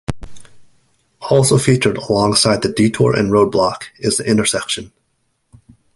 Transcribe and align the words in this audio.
Also 1.29 1.59
featured 1.59 1.95
alongside 1.95 2.63
the 2.63 2.73
Detour 2.73 3.15
and 3.15 3.31
Roadblock 3.31 3.83
is 3.99 4.17
the 4.17 4.27
Intersection. 4.27 4.91